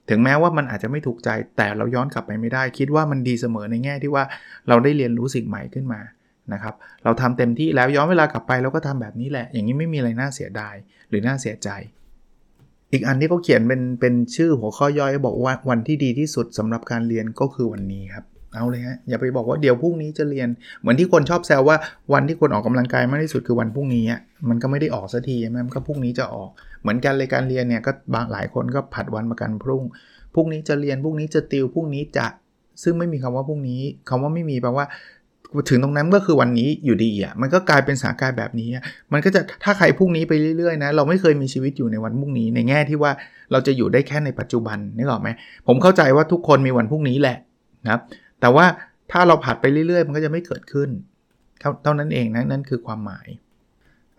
[0.09, 4.25] ถึงแม้ว่ามันอาจจะไม่ถูกใจแต่เราย้อนกลับไปไม่ได้ คิดว่ามันดีเสมอในแง่ที่ว่า
[4.69, 6.01] เราได้เรียนรู้สิ่งใหม่ขึ้นมา
[6.53, 6.75] นะครับ
[7.05, 10.75] เราทำเต็มที่แล้วย้อนเวลากลับไปเราก็ทำแบบนี้แหละ อย่างนี้ไม่มีอะไรน่าเสียดาย
[11.09, 11.69] หรือน่าเสียใจ
[12.93, 18.25] อีกอันที่เขาเขียนเป็นเป็นชื่อหัวข้อย่อยบอกว่าวันที่ดีที่สุดสำหรับการเรียนก็คือวันนี้ครับ
[18.55, 20.49] เอาเลยฮะอย่าไปบอกว่าเดี๋ยวพรุ่งนี้จะเรียน
[20.81, 21.77] เหมือนที่คนชอบแซวว่า
[22.13, 26.51] วันที่คนออกกำลังกายมากที่สุดคือวันพรุ่งนี้อะมันก็ไม่ได้ออกสักทีใช่ไหมมันก็พรุ่งนี้จะออก
[26.83, 29.83] เหมือนกันเลยการเรียนเนี่ยก็บางหลายคนก็ผัดวันมากันพรุ่ง
[30.35, 32.27] พรุ่งนี้จะเรียนพรุ่งนี้จะติวพรุ่งนี้จะ
[32.83, 34.87] ซึ่งไม่มีคำว่าพรุ่งนี้คำว่าไม่มีแปลว่า
[35.69, 38.69] ถึงตรงนั้นก็คือวันนี้อยู่ดีอะมันก็กลายเป็นสถานการณ์แบบนี้
[39.13, 43.13] มันก็จะถ้าใครพรุ่งนี้ไปเรื่อยๆนะเราไม่เคยมีชีวิตอยู่ในวันพรุ่งนี้ในแง่ที่ว่า
[43.53, 45.29] เราจะอยู่ได้แค่ในปัจจุบันนึกออกไหม
[45.67, 47.37] ผมเข้าใจว่าทุกคนมีวันพรุ่งนี้แหละ
[47.85, 48.01] นะครับ
[48.41, 48.67] แต่ว่า
[49.13, 50.91] ถ้าเราผัดไปเรื่อยๆ มันก็จะไม่เกิดขึ้น
[51.83, 53.29] เท่านั้นเองนะนั่นคือความหมาย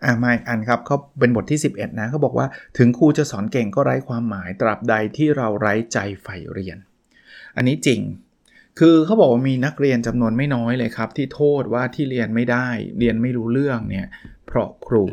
[0.04, 2.46] อ่ามาอีกอันครับเขาเป็นบทที่ 11 นะเขาบอกว่า
[2.78, 6.78] ถึงครูจะสอนเก่งก็ไร้ความหมายตราบใดที่เราไร้ใจใฝ่เรียน
[7.56, 8.00] อันนี้จริง
[8.78, 14.06] คือเขาบอกว่ามีนักเรียนจำนวนไม่น้อยเลยครับ ที่โทษว่าที่เรียนไม่ได้ เรียนไม่รู้เรื่องเนี่ย
[14.46, 15.04] เพราะครู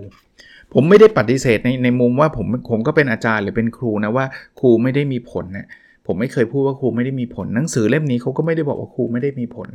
[0.73, 4.25] ผมไม่ได้ปฏิเสธในในมุมว่าผมผมก็เป็นอาจารย์หรือเป็นครูนะว่า
[4.59, 5.67] ครูไม่ได้มีผลนะ
[6.07, 9.67] ผมไม่เคยพูดว่าครูไม่ได้มีผล หนังสือเล่มนี้เขาก็ไม่ได้บอกว่าครูไม่ได้มีผล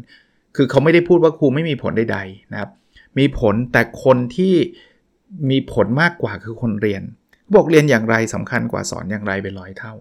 [0.56, 2.70] คือเขาไม่ได้พูดว่าครูไม่มีผลใดๆนะครับ
[3.18, 4.54] มีผลแต่คนที่
[5.50, 7.02] มีผลมากกว่าคือคนเรียน
[7.54, 9.94] บอกเรียนอย่างไรสำคัญกว่าสอนอย่างไรเป็นร้อยเท่า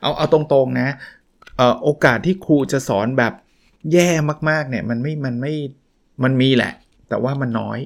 [0.00, 0.88] เอาเอาตรงๆนะ
[1.82, 3.32] โอกาสที่ครูจะสอนแบบ
[3.92, 4.10] แย่
[4.50, 5.54] มากๆเนี่ยมันไม่มันไม่
[6.22, 6.72] มันมีแหละ
[7.08, 7.78] แต่ว่ามันน้อย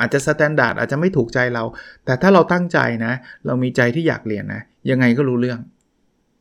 [0.00, 1.64] อาจจะ standard อาจจะไม่ถูกใจเรา
[2.04, 3.12] แต่ถ้าเราตั้งใจนะ
[3.46, 5.58] เรามีใจที่อยากเรียนนะ ยังไงก็รู้เรื่อง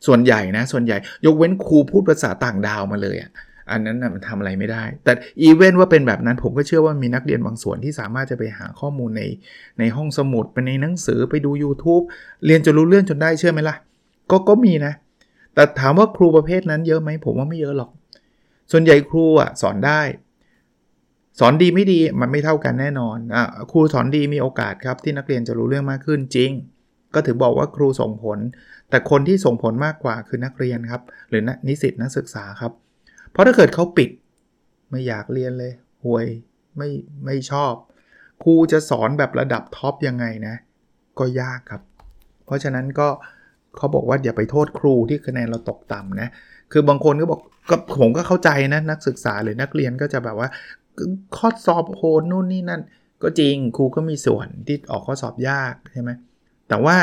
[0.06, 3.32] ส่วนใหญ่นะ ส่วนใหญ่ยกเว้นครูพูดภาษาต่างดาวมาเลยอะ่ะ
[3.72, 9.24] อันนั้นนะมันทำอะไรไม่ได้ แต่อีเวนต์ว่าเป็นแบบนั้นผมก็เชื่อว่ามีนักเรียนบางส่วนที่สามารถจะไปหาข้อมูลใน
[9.80, 12.04] ในห้องสมุดไปในหนังสือไปดู YouTube
[12.46, 13.76] เรียนจนรู้เรื่องจนได้เชื่อไหมล่ะ
[14.32, 14.94] ก็ก็มีนะ
[15.54, 17.90] แต่ถามว่าครูประเภทนั้นเยอะไหมผมว่าไม่เยอะหรอก
[18.72, 20.02] ส่วนใหญ่ครูอะสอนได้
[21.40, 26.52] สอนดีไม่ดีมันไม่เท่ากันแน่นอนอะครูสอนดีมีโอกาสครับที่นักเรียนจะรู้เรื่องมากขึ้นจริง
[27.14, 28.40] ก็ถือบอกว่าครูส่งผล
[28.90, 32.72] แต่คนที่ส่งผลมากกว่าคือนักเรียนครับ หรือนิสิตนักศึกษาครับ
[33.32, 34.10] เพราะถ้าเกิดเขาปิด
[34.90, 35.72] ไม่อยากเรียนเลย
[36.04, 36.26] ห่วย
[36.78, 36.90] ไม่
[37.26, 37.74] ไม่ชอบ
[38.44, 40.56] ครูจะสอนแบบระดับท็อปยังไงนะ
[41.20, 41.82] ก็ยากครับ
[42.46, 43.08] เพราะฉะนั้นก็
[43.78, 46.30] เขาบอกว่าอย่าไปโทษครูที่คะแนนเราตกต่ำนะ
[46.72, 50.50] คือบางคนก็บอกก็ผมก็เข้าใจนะนักศึกษาหรือนักเรียนก็จะแบบว่า
[51.38, 52.82] ข้อสอบโหดนู่นนี่นั่น
[53.24, 56.12] ก็จริงครูก็มีส่วนที่ออกข้อสอบยากใช่ไหม
[56.70, 56.98] แต่ว่า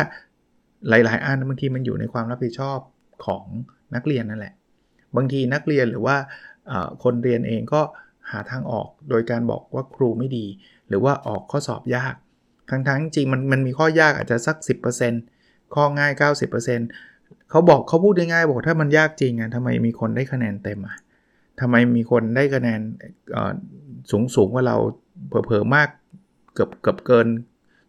[0.89, 2.79] หลาย ๆ อันบางทีมันอยู่ในความรับผิดชอบ
[3.27, 3.45] ของ
[3.95, 4.55] นักเรียนนั่นแหละ
[5.17, 6.17] บางทีนักเรียนหรือว่า
[7.03, 7.83] คนเรียนเองก็
[8.31, 10.47] หาทางออกโดยการบอกว่าครูไม่ดี
[10.89, 12.15] หรือว่าออกข้อสอบยาก
[12.71, 14.57] ทั้งๆจริงมันมันมีข้อยากอาจจะสัก
[15.17, 16.13] 10%ข้อง่าย
[16.81, 20.97] 90%เขาบอกเขาพูดง่ายๆบอกถ้ามันยากจริงอะทำไมมีคนได้คะแนนเต็มอะ
[21.61, 22.81] ทำไมมีคนได้คะแนน
[24.11, 24.77] สูงสูงกว่าเรา
[25.29, 25.89] เผลอๆมาก
[26.55, 27.27] เกือบเกือบเกิน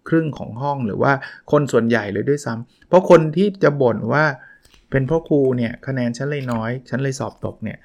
[0.10, 1.14] ครึ่งของห้องหรือว่า
[1.52, 4.24] คนส่วนใหญ่เลยด้วยซ้ำเพราะคนที่จะบ่นว่า
[4.92, 7.78] เป็นเพราะครูเนี่ยคะแนนฉันเลยน้อยฉันเลยสอบตกเนี่ย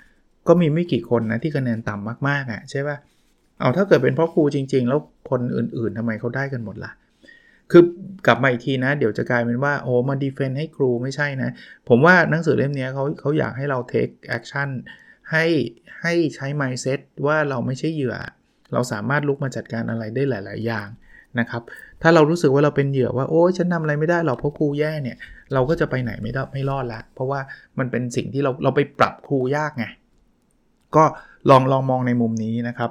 [0.48, 2.96] ก็มีไม่กี่คนนะที่คะแนนต่ำมากๆอะ่ะใช่ปะ่ะ
[3.60, 6.92] เอาถ้าเกิดเป็นเพราะครูจริง ๆ แล้วคนอื่น ๆทำไมเขาได้กันหมดละ่ะ
[7.70, 7.82] คือ
[8.26, 11.50] กลับมาอีกทีนะ เดี๋ยวจะกลายเป็นว่าโอ้มา defend ให้ครูไม่ใช่นะ
[11.88, 14.68] ผมว่าหนังสือเล่มนี้เขาเขาอยากให้เรา take action
[15.30, 15.46] ให้
[16.02, 18.16] ให้ใช้ mindset ว่าเราไม่ใช่เหยื่อ
[18.72, 20.88] เราสามารถลุกมาจัดการอะไรได้หลาย ๆ อย่าง
[21.38, 21.62] นะครับ
[22.02, 25.16] ถ้าเรารู้สึกว่าเราเป็นเหยื่อว่าโอ้ฉันทำอะไรไม่ได้หรอกเพราะครูแย่เนี่ย
[25.52, 27.40] เราก็จะไปไหนไม่ได้ไม่รอดละเพราะว่า
[27.78, 29.84] มันเป็นสิ่งที่เราเราไปปรับครูยากไง
[30.96, 31.04] ก็
[31.50, 32.90] ลองลองมองในมุมนี้นะครับ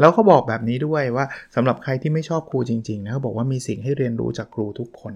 [0.00, 5.14] แล้วเขาบอกแบบนี้ด้วยว่าสำหรับใครที่ไม่ชอบครูจริงๆนะเขาบอกว่ามีสิ่งให้เรียนรู้จากครูทุกคน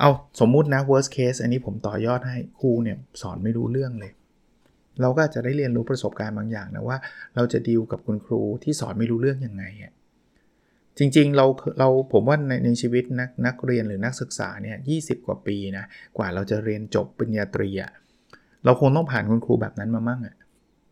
[0.00, 4.12] เอาสมมุตินะ worst case อันนี้ผมต่อยอดให้ครูเนี่ยสอนไม่รู้เรื่องเลย
[5.00, 6.98] เราก็จะได้เรียนรู้ประสบการณ์บางอย่างนะว่า
[7.36, 9.64] เราจะดีลกับคุณครูที่สอนไม่รู้เรื่องยังไง
[10.98, 11.46] จริงๆ เรา
[11.78, 15.84] เราผมว่าในในชีวิตนักนักเรียนหรือนักศึกษาเนี่ยยีกว่าปีนะ
[16.16, 17.90] กว่าเราจะเรียนจบปริญญาตรีอะ
[18.64, 20.36] เราคงต้องผ่านคุณครูแบบนั้นมามั่งอะ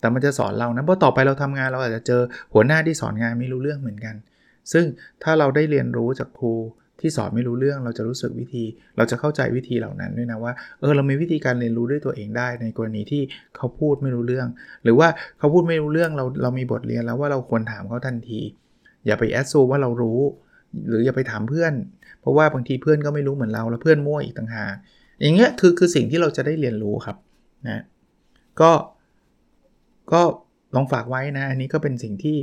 [0.01, 2.21] แต่มันจะสอนเรานะเพราะต่อไปเราทำงานเราอาจจะเจอ
[2.55, 4.15] หัวหน้าที่สอนงานไม่รู้เรื่องเหมือนกัน
[4.73, 4.85] ซึ่ง
[5.23, 6.53] ถ้าเราได้เรียนรู้จากครู
[7.01, 8.65] ที่สอนไม่รู้เรื่องเราจะรู้สึกวิธี
[8.97, 13.23] เราจะเข้าใจวิธีเหล่านั้นด้วยนะว่าเออเรามีวิธีการเรียนรู้ด้วยตัวเองได้ ในกรณีที่
[13.57, 14.49] เขาพูดไม่รู้เรื่อง
[14.85, 18.41] หรือว่าเขาพูดไม่รู้เรื่องเราเรามีบทเรียนแล้วว่าเราควรถามเขาทันที
[19.07, 20.21] อย่าไปแอดซูว่าเรารู้
[20.89, 21.73] หรืออย่าไปถามเพื่อน
[22.21, 24.75] เพราะว่าบางทีเพื่อนก็ไม่รู้เหมือนเรา แล้วเพื่อนมั่วอีกต่างหาก
[25.21, 27.17] อย่างเงี้ยคือคือสิ่งที่เราจะได้เรียนรู้ครับ
[27.67, 27.83] นะ
[28.61, 28.71] ก็
[30.13, 30.23] ก็
[30.75, 32.37] ลองฝากไว้นะ อันนี้ก็เป็นสิ่งที่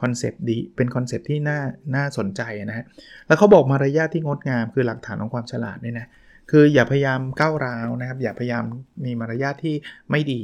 [0.00, 1.60] concept ดีเป็น concept ที่น่า
[1.96, 2.84] น่าสนใจนะฮะ
[3.26, 6.06] แล้วเขาบอกมารยาทที่งดงามคือหลักฐานของความฉลาดด้วยนะ
[6.50, 8.64] คืออย่าพยายามก้าวร้าวนะครับ อย่าพยายาม
[9.04, 9.74] มีมารยาทที่
[10.10, 10.42] ไม่ดี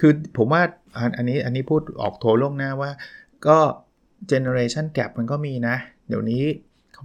[0.00, 0.62] คือผมว่า
[1.16, 2.90] อันนี้อันนี้พูดออกตัวล่วงหน้าว่า
[3.46, 3.58] ก็
[4.28, 5.76] generation gapันก็มีนะ
[6.08, 6.42] เดี๋ยวนี้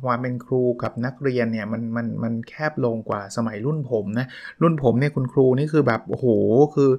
[0.03, 4.27] ความเป็นครูกับนักเรียนเนี่ยมันมันมันแคบลงกว่าสมัยรุ่นผมนะ
[4.61, 6.25] รุ่นผมเนี่ยคุณครูนี่คือแบบโอ้โห
[6.75, 6.89] คือ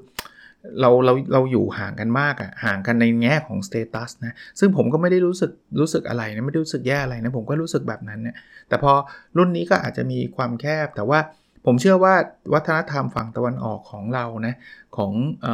[0.80, 5.50] เราเราเราอยู่ห่างกันมากอะ่ะห่างกันในแง่ของ status นะซึ่งผมก็ไม่ได้รู้สึก
[5.80, 8.36] รู้สึกอะไรนะไม่ได้รู้สึกแย่อะไรนะผมก็รู้สึกแบบนั้นเนี่ย
[8.68, 8.92] แต่พอ
[9.36, 11.18] รุ่นนี้ก็อาจจะมีความแคบแต่ว่า
[11.66, 12.14] ผมเชื่อว่า
[12.54, 14.54] วัฒนธรรมฝั่งตะวันออกของเรานะ
[14.96, 15.12] ของ
[15.44, 15.48] อ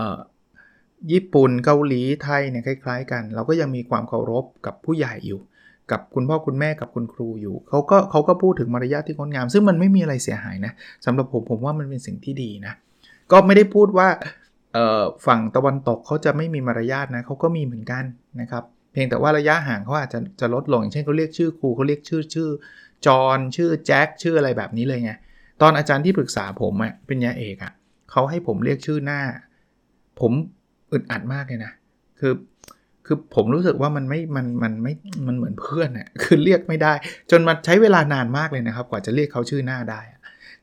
[1.12, 5.40] ญี่ปุ่นเกาหลีไทยเนี่ยคล้าย ๆ กัน เราก็ยังมีความเคารพกับผู้ใหญ่อยู่
[5.90, 10.72] กับคุณพ่อคุณแม่กับคุณครูอยู่เขาก็เขาก็พูดถึงมารยาทที่งดงาม ซึ่งมันไม่มีอะไรเสียหายนะ
[11.04, 12.74] สำหรับผมผมว่ามันเป็นสิ่งที่ดีนะ
[13.32, 14.08] ก็ไม่ได้พูดว่า
[15.26, 18.04] ฝั่งตะวันตกเขาจะไม่มีมารยาทนะเขาก็มีเหมือนกัน
[18.40, 22.48] นะครับเพียงแต่ว่าระยะห่างเขาอาจจะจะลดลงอย่างเช่นเขาเรียกชื่อครูเขาเรียกชื่อชื่อ
[23.06, 25.12] จอนชื่อแจ็คชื่ออะไรแบบนี้เลยไง
[25.62, 27.72] ตอนอาจารย์ที่ปรึกษาผมอะเป็นยาเอกอะ
[28.10, 29.20] เขาให้ผมเรียกชื่อหน้า
[30.20, 30.32] ผม
[30.92, 31.72] อึดอัดมากเลยนะ
[32.20, 32.33] คือ
[33.07, 34.92] คือผมรู้สึกว่ามันไม่ มัน มันไม่
[35.26, 36.92] มันเหมือนเพื่อนอะคือเรียกไม่ได้
[37.31, 40.00] จนมันใช้เวลานานมากเลยนะครับ กว่าจะเรียกเขาชื่อหน้าได้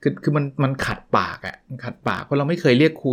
[0.02, 3.12] คือ คือมัน มันขัดปากอะขัดปาก เพราะเราไม่เคยเรียกครู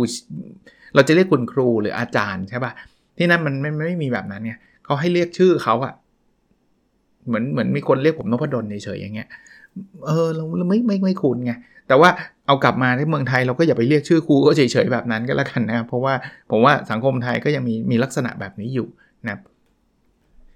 [0.95, 2.73] เราจะเรียกคุณครูหรืออาจารย์ใช่ปะ่ะ
[3.17, 5.93] ที่นั่นมันไม่ ไม่มีแบบนั้นเนี่ยเขาให้เรียกชื่อเขาอะ
[7.27, 9.27] เหมือน เหมือนมีคนเรียกผมนพดลเฉยๆอย่างเงี้ย
[10.05, 11.53] เออ เราไม่ ไม่ ไม่คุ้นไง
[11.87, 12.09] แต่ว่า
[12.47, 16.13] เอากลับมาที่เมืองไทยเราก็อย่าไปเรียกชื่อครูก็เฉยๆแบบนั้นก็แล้วกันนะเพราะว่า
[16.51, 18.87] ผมว่าสังคมไทยก็ยังมีมีลักษณะแบบนี้อยู่
[19.27, 19.37] นะ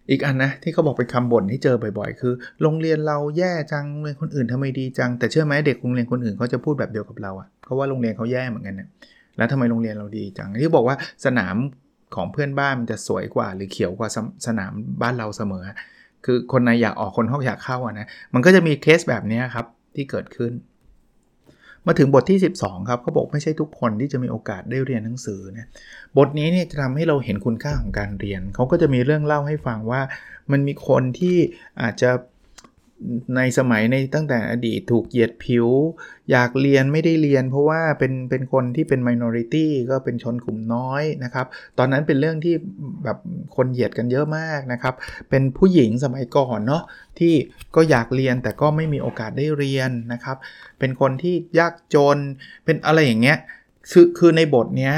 [0.09, 8.87] อีกอันนะที่เขาบอกเป็นคำบ่นที่เจอบ่อยๆ คือ โรงเรียนเราแย่จังโรงเรียนคนอื่นทำไมดีจังแต่เชื่อไหมเด็กโรงเรียนคนอื่นเขาจะพูดแบบเดียวกับเราอะเพราะว่าโรงเรียนเขาแย่เหมือนกันนะ
[9.37, 11.55] แล้วทำไมโรงเรียนเราดีจังที่บอกว่าสนาม
[12.15, 14.09] ของเพื่อนบ้านมันจะสวยกว่า หรือเขียวกว่า
[14.47, 15.63] สนามบ้านเราเสมอ
[16.25, 20.51] คือคนในอยากออกคนนอกอยากเข้าอะนะมันก็จะมีเคสแบบนี้ครับที่เกิดขึ้น
[21.87, 25.67] มาถึงบทที่ 12 ครับเขาบอกไม่ใช่ทุกคนที่จะมีโอกาสได้เรียนหนังสือนะ
[26.17, 30.01] บทนี้เนี่ยจะทำให้เราเห็นคุณค่าของการเรียน เขาก็จะมีเรื่องเล่าให้ฟังว่า
[30.51, 31.37] มันมีคนที่
[31.81, 32.09] อาจจะ
[33.35, 35.67] ในสมัยในตั้งแต่อดีตถูกเหยียดผิว
[36.31, 41.45] อยากเรียนไม่ได้เรียน เพราะว่าเป็นเป็นคนที่เป็น minority ก็เป็นชนกลุ่มน้อยนะครับ
[41.77, 42.55] ตอนนั้นเป็นเรื่องที่
[43.03, 43.17] แบบ
[43.55, 44.93] คนเหยียดกันเยอะมากนะครับ
[45.29, 46.83] เป็นผู้หญิงสมัยก่อนเนาะ
[47.19, 47.33] ที่
[47.75, 50.37] ก็อยากเรียนแต่ก็ไม่มีโอกาสได้เรียนนะครับ
[50.79, 52.17] เป็นคนที่ยากจน
[52.65, 53.37] เป็นอะไรอย่างเงี้ย
[53.91, 54.95] คือคือในบทเนี้ย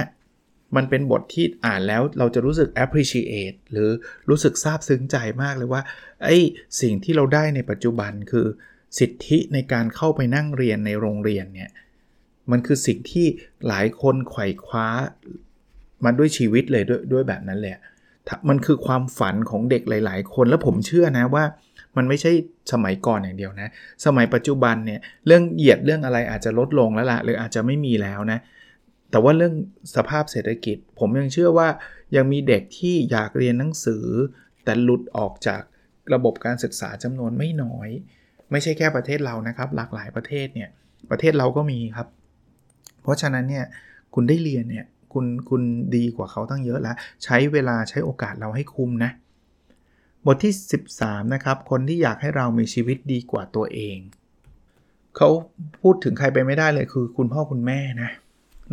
[0.76, 3.90] มันเป็นบทที่อ่านแล้วเราจะรู้สึก appreciate หรือ
[4.30, 5.82] รู้สึกซาบซึ้งใจมากเลยว่า
[6.24, 6.38] ไอ้
[6.82, 8.46] สิ่งที่เราได้ในปัจจุบันคือ
[9.00, 11.72] สิทธิในการเข้าไปนั่งเรียนในโรงเรียนเนี่ย
[12.52, 13.26] มันคือสิ่งที่
[13.68, 14.88] หลายคนไขว่คว้า
[16.06, 17.78] มาด้วยชีวิตเลยด้วยด้วยแบบนั้นแหละ
[18.50, 21.44] มันคือความฝันของเด็กหลาย ๆ คนแล้วผมเชื่อนะว่า
[21.98, 22.32] มันไม่ใช่
[22.72, 23.70] สมัยก่อนอย่างเดียวนะ
[24.06, 28.40] สมัยปัจจุบันเนี่ยเรื่องเหยียดเรื่องอะไรอาจจะลดลงแล้วละหรืออาจจะไม่มีแล้วนะ
[29.14, 29.54] แต่ว่าเรื่อง
[29.96, 31.68] สภาพเศรษฐกิจ ผมยังเชื่อว่า
[32.16, 34.06] ยังมีเด็กที่อยากเรียนหนังสือ
[34.64, 35.62] แต่หลุดออกจาก
[36.14, 37.90] ระบบการศึกษาจำนวนไม่น้อย
[38.52, 40.70] ไม่ใช่แค่ประเทศเรานะครับ หลากหลายประเทศเนี่ย
[41.12, 42.08] ประเทศเราก็มีครับ
[43.02, 43.66] เพราะฉะนั้นเนี่ย
[44.14, 45.62] คุณได้เรียนเนี่ยคุณคุณ
[45.96, 49.12] ดีกว่าเขาตั้งเยอะแล้ว ใช้เวลาใช้โอกาสเราให้คุ้มนะ
[50.26, 50.54] บทที่
[50.94, 53.98] 13 นะครับ คนที่อยากให้เรามีชีวิตดีกว่าตัวเอง
[55.18, 55.30] เขา
[55.82, 58.10] พูดถึงใครไปไม่ได้เลยคือคุณพ่อคุณแม่นะ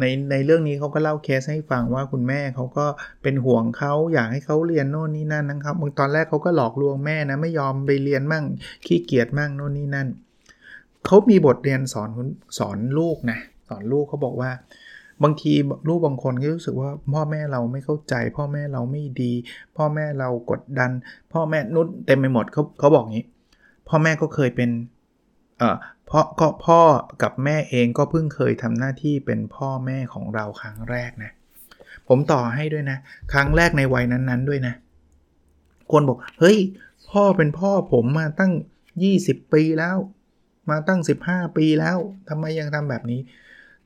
[0.01, 2.87] ในในเรื่องนี้เขาก็เล่าเคสให้ฟังว่าคุณแม่เขาก็
[3.23, 8.45] เป็นห่วงเขาอยากให้เขาเรียนโน่นนี่นั่นนะครับตอนแรกเขาก็หลอกลวงแม่นะไม่ยอมไปเรียนมั่ง
[8.87, 10.09] ขี้เกียจมั่งโน่นนี่นั่น
[11.07, 12.09] เขามีบทเรียนสอน
[12.59, 14.51] สอนลูกนะสอนลูกเขาบอกว่า
[15.25, 15.53] บางที
[15.89, 19.33] ลูกบางคนก็รู้สึกว่าพ่อแม่เราไม่เข้าใจ พ่อแม่เราไม่ดี
[19.77, 20.91] พ่อแม่เรากดดัน
[21.33, 23.27] พ่อแม่นุชเต็มไปหมดเขาเขาบอกงี้
[23.89, 24.71] พ่อแม่ก็เคยเป็น
[25.59, 25.77] เอ่อ
[26.11, 26.83] เพราะก็พ่อ
[27.23, 31.31] กับแม่เองก็เพิ่งเคยทำหน้าที่เป็นพ่อแม่ของเราครั้งแรกนะ
[32.09, 32.99] ผมต่อให้ด้วยนะ
[33.33, 34.75] ครั้งแรกในวัยนั้นๆด้วยนะ
[35.93, 36.59] คนบอก เฮ้ย
[37.11, 38.53] พ่อเป็นพ่อผมมาตั้ง
[39.03, 39.97] 20 ปีแล้ว
[40.71, 43.21] มาตั้ง 15 ปีแล้วทำไมยังทำแบบนี้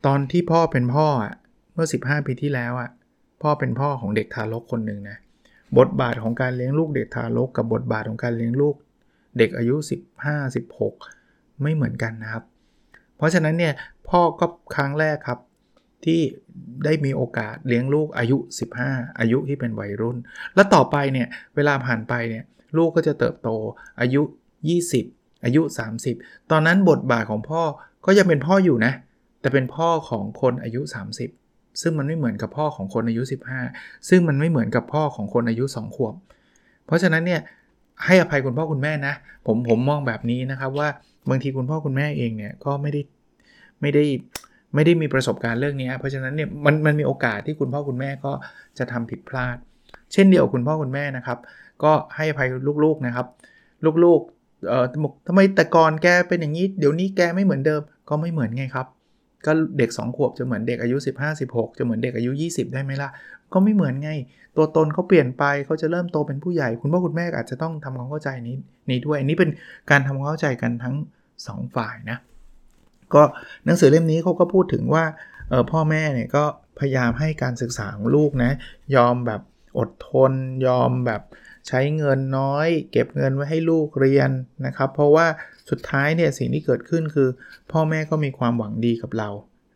[0.07, 1.35] ตอนที่พ่อเป็นพ่ออะ
[1.75, 2.91] เมื่อ 15 ปีที่แล้วอะ
[3.43, 5.17] พ่อเป็นพ่อของเด็กทารกคนหนึ่งนะ
[5.79, 8.75] บทบาทของการเลี้ยงลูกเด็กทารกกับบทบาทของการเลี้ยงลูก
[9.39, 9.77] เด็กอายุ
[10.17, 11.24] 15 16
[11.63, 12.45] ไม่เหมือนกันนะครับ
[13.17, 13.73] เพราะฉะนั้นเนี่ย
[14.09, 15.39] พ่อก็ครั้งแรกครับ
[16.05, 16.21] ที่
[16.85, 18.37] ได้มีโอกาสเลี้ยงลูกอายุ
[18.79, 20.17] 15 อายุที่เป็นวัยรุ่น
[20.55, 22.45] แล้วต่อไปเนี่ยเวลาผ่านไปเนี่ย
[22.77, 23.49] ลูกก็จะเติบโต
[24.01, 24.23] อายุ
[24.83, 25.63] 20 อายุ
[26.07, 27.63] 30 ตอนนั้นบทบาทของพ่อ
[28.07, 28.93] ก็ยังเป็นพ่ออยู่นะ
[29.41, 30.81] แต่เป็นพ่อของคนอายุ
[31.31, 33.23] 30 ซึ่งมันไม่เหมือนกับพ่อของคนอายุ
[33.67, 36.15] 15 ซึ่งมันไม่เหมือนกับพ่อของคนอายุ 2 ขวบ
[36.87, 37.41] เพราะฉะนั้นเนี่ย
[38.05, 39.15] ให้อภัยคุณพ่อคุณแม่นะ
[39.47, 40.89] ผมผมมองแบบนี้นะครับว่า
[41.31, 43.01] บางทีคุณพ่อคุณแม่เองเนี่ยก็ไม่ได้
[43.81, 44.05] ไม่ได้
[44.75, 48.33] ไม่ได้มีประสบการณ์เรื่องนี้ เพราะฉะนั้นเนี่ยมันมันมีโอกาสที่คุณพ่อคุณแม่ก็
[48.79, 49.57] จะทำผิดพลาด
[50.13, 51.39] เช่นเดียวคุณพ่อคุณแม่นะครับ
[51.83, 52.49] ก็ให้อภัย
[52.85, 53.27] ลูกๆนะครับ
[54.05, 54.85] ลูกๆเอ่อ
[55.27, 58.87] ทำไมแต่ก่อนแกเป็นอย่างนี้เดี๋ยวนี้แกไม่เหมือนเดิมก็ไม่เหมือนไงครับ
[59.47, 63.09] ก็เด็ก 2 ขวบจะเหมือนเด็กอายุ 15 16 จะเหมือนเด็กอายุ 20 ได้ไหมล่ะ
[63.55, 64.11] ก็ไม่เหมือนไง
[64.57, 68.57] ตัวตนเขาเปลี่ยนไปเขาจะเริ่มโตเป็นผู้ใหญ่ คุณพ่อคุณแม่อาจจะต้องทำความเข้าใจนี้
[68.91, 69.51] นี้ด้วยอันนี้เป็น
[69.91, 70.95] การทำความเข้าใจกันทั้ง
[71.35, 72.19] 2 ฝ่ายนะ
[73.15, 73.23] ก็
[73.65, 75.05] หนังสือเล่มนี้เขาก็พูดถึงว่า
[75.71, 76.45] พ่อแม่เนี่ยก็
[76.79, 78.53] พยายามให้การศึกษาของลูกนะ
[78.97, 79.41] ยอมแบบ
[79.79, 80.33] อดทน
[80.67, 81.23] ยอมแบบ
[81.69, 84.31] ใช้เงินน้อย เก็บเงินไว้ให้ลูกเรียน
[84.67, 85.27] นะครับ เพราะว่า
[85.71, 87.29] สุดท้ายเนี่ยสิ่งที่เกิดขึ้นคือ
[87.73, 89.29] พ่อแม่ก็มีความหวังดีกับเรา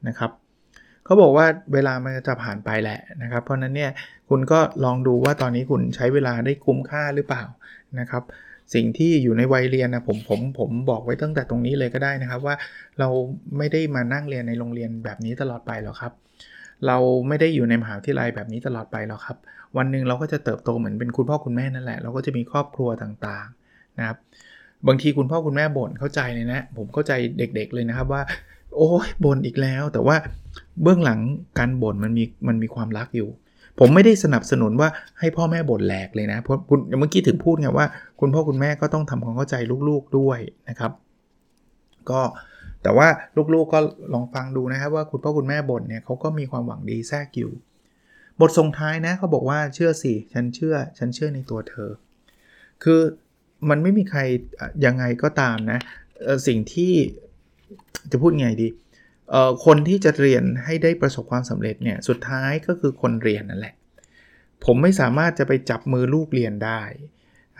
[0.09, 0.31] นะครับ
[1.05, 3.91] เขาบอกว่าเวลามันจะผ่านไปแหละนะครับ เพราะนั้นเนี่ย
[4.29, 7.45] คุณก็ลองดูว่าตอนนี้คุณใช้เวลาได้คุ้มค่าหรือเปล่า
[8.01, 8.23] นะครับ
[8.75, 12.55] สิ่งที่อยู่ในวัยเรียนนะผมผมผมบอกไว้ตั้งแต่ตรงนี้เลยก็ได้นะครับว่า
[12.99, 13.09] เรา
[13.59, 16.13] ไม่ได้มานั่งเรียนในโรงเรียนแบบนี้ตลอดไปหรอกครับ
[16.87, 16.97] เรา
[17.29, 19.37] ไม่ได้อยู่ในมหาวิทยาลัยแบบนี้ตลอดไปหรอกครับ
[19.77, 24.17] วันหนึ่งเราก็จะเติบโตเหมือนเป็นคุณพ่อคุณแม่นั่นแหละเราก็จะมีครอบครัวต่างๆนะครับ
[24.87, 28.23] บางทีคุณพ่อคุณแม่บ่นเข้าใจเลยนะ ผมเข้าใจเด็กๆเลยนะครับว่า
[28.77, 30.17] โอ้ยบ่นอีกแล้ว แต่ว่า
[30.83, 31.21] เบื้องหลัง
[31.59, 33.29] การบ่นมันมีมันมีความรักอยู่
[33.79, 34.88] ผมไม่ได้สนับสนุนว่า
[35.19, 37.87] ให้พ่อแม่บ่นแหลกเลยนะเพราะคุณเมื่อกี้ถึงพูดไงว่า
[38.21, 39.55] คุณพ่อคุณแม่ก็ต้องทำความเข้าใจ
[39.88, 40.38] ลูกๆด้วย
[40.69, 40.93] นะครับ
[42.11, 42.21] ก็
[42.83, 43.09] แต่ว่า
[43.55, 43.79] ลูกๆก็
[44.12, 47.53] ลองฟังดูนะครับว่าคุณพ่อคุณแม่บ่นเนี่ยเขาก็มีความหวังดีแทรกอยู่
[48.41, 51.91] บทส่งท้ายนะเขาบอกว่าเชื่อสิฉันเชื่อ ฉันเชื่อในตัวเธอ
[52.83, 53.01] คือ
[53.71, 54.21] มันไม่มีใคร
[54.87, 55.79] ยังไงก็ตามนะ
[56.47, 56.93] สิ่งที่
[58.11, 58.69] จะพูดไงดี
[59.64, 63.75] คนที่จะเรียนให้ได้ประสบความสำเร็จเนี่ยสุดท้ายก็คือคนเรียนนั่นแหละ
[64.64, 66.83] ผมไม่สามารถจะไปจับมือลูกเรียนได้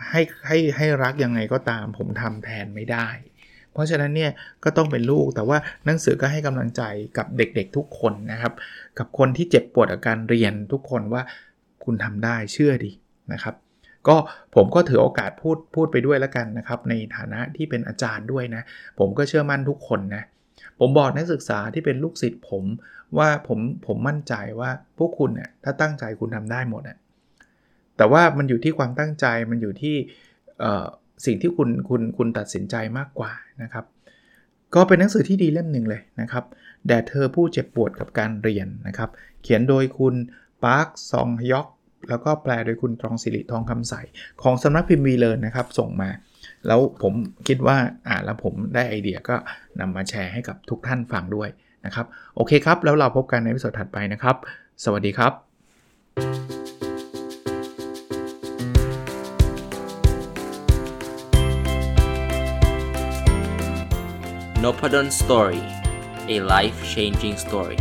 [0.09, 3.07] ให้ให้ให้รักยังไงก็ตาม ผมทำแทนไม่ได้
[3.73, 4.31] เพราะฉะนั้นเนี่ย
[4.63, 6.81] ก็ต้องเป็นลูกแต่ว่าหนังสือก็ให้กำลังใจ
[7.17, 8.53] กับเด็กๆทุกคนนะครับ
[8.97, 11.21] กับคนที่เจ็บปวดอาการเรียนทุกคนว่า
[11.83, 12.91] คุณทำได้เชื่อดิ
[13.33, 13.55] นะครับ
[14.07, 14.15] ก็
[14.55, 18.61] ผมก็ถือโอกาสพูดพูดไปด้วยแล้วกันนะครับ ในฐานะที่เป็นอาจารย์ด้วยนะ
[18.99, 20.23] ผมก็เชื่อมั่นทุกคนนะ
[20.79, 22.63] ผมบอกนักศึกษาที่เป็นลูกศิษย์ผม
[23.17, 26.97] ว่าผมผมมั่นใจว่าพวกคุณเนี่ยถ้าตั้งใจคุณทำได้หมดอะ
[27.97, 29.95] แต่ว่ามันอยู่ที่ความตั้งใจมันอยู่ที่
[31.25, 33.31] สิ่งที่คุณคุณคุณตัดสินใจมากกว่า
[33.63, 33.85] นะครับ
[34.75, 36.43] ก็เป็นหนังสือที่ดีเล่มหนึ่งเลยนะครับ
[36.87, 39.09] แด่เธอผู้เจ็บปวดกับการเรียนนะครับ
[39.43, 40.15] เขียนโดยคุณ
[40.63, 41.67] ปาร์คซองฮยอก
[42.09, 43.93] แล้วก็แปลโดยคุณตรองสิริทองคำใส
[44.41, 46.09] ของสำนักพิมพ์วีเลนนะครับ ส่งมา
[46.67, 47.13] แล้วผม
[47.47, 49.35] คิดว่าอ่านแล้วผมได้ไอเดียก็
[49.79, 51.49] นำมาแชร์ให้กับทุกท่านฟังด้วย
[51.85, 54.35] นะครับ โอเคครับ แล้วเราพบกันในวิดีโอถัดไปนะครับ
[54.83, 55.33] สวัสดีครับ
[64.63, 65.63] n o p a d o n Story
[66.33, 67.79] a life changing story